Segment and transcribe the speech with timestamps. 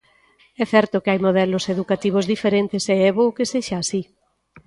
[0.61, 4.01] É certo que hai modelos educativos diferentes, e é bo que sexa así.